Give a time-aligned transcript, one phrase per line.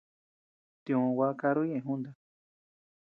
[0.83, 2.09] Tiʼö gua karru ñeʼe junta.